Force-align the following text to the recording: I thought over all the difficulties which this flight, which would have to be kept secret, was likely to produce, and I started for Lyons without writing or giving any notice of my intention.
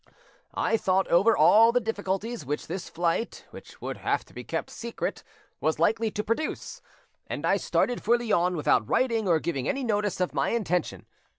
I 0.55 0.77
thought 0.77 1.07
over 1.09 1.37
all 1.37 1.71
the 1.71 1.79
difficulties 1.79 2.43
which 2.43 2.65
this 2.65 2.89
flight, 2.89 3.45
which 3.51 3.79
would 3.81 3.97
have 3.97 4.25
to 4.25 4.33
be 4.33 4.43
kept 4.43 4.71
secret, 4.71 5.23
was 5.59 5.77
likely 5.77 6.09
to 6.09 6.23
produce, 6.23 6.81
and 7.27 7.45
I 7.45 7.57
started 7.57 8.01
for 8.01 8.17
Lyons 8.17 8.55
without 8.55 8.89
writing 8.89 9.27
or 9.27 9.37
giving 9.39 9.69
any 9.69 9.83
notice 9.83 10.19
of 10.19 10.33
my 10.33 10.49
intention. 10.49 11.05